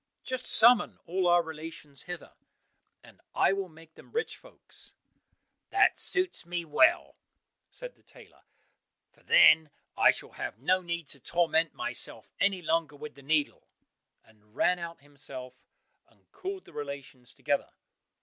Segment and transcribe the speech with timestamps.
[0.23, 2.33] Just summon all our relations hither,
[3.03, 4.93] and I will make them rich folks."
[5.69, 7.17] "That suits me well,"
[7.69, 8.41] said the tailor,
[9.11, 13.67] "for then I shall have no need to torment myself any longer with the needle,"
[14.23, 15.61] and ran out himself
[16.07, 17.69] and called the relations together.